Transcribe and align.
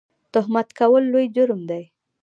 تهمت 0.33 0.67
کول 0.79 1.03
لوی 1.11 1.25
جرم 1.35 1.61
دی 1.69 1.83